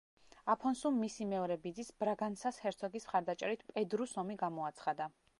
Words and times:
აფონსუმ 0.51 0.95
მისი 1.01 1.25
მეორე 1.33 1.57
ბიძის, 1.65 1.91
ბრაგანსას 2.03 2.57
ჰერცოგის 2.63 3.05
მხარდაჭერით 3.09 3.65
პედრუს 3.75 4.15
ომი 4.23 4.39
გამოუცხადა. 4.45 5.09